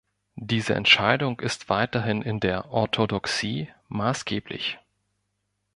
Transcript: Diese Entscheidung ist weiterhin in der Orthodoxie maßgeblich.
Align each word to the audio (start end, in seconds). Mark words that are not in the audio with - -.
Diese 0.39 0.73
Entscheidung 0.73 1.39
ist 1.41 1.69
weiterhin 1.69 2.23
in 2.23 2.39
der 2.39 2.71
Orthodoxie 2.71 3.69
maßgeblich. 3.87 4.79